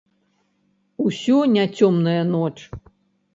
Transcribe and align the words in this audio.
Усё 1.05 1.37
не 1.57 1.65
цёмная 1.75 2.23
ноч. 2.33 2.53